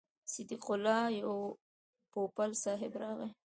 صدیق 0.33 0.65
الله 0.73 1.09
پوپل 2.11 2.51
صاحب 2.63 2.93
راغی. 3.01 3.29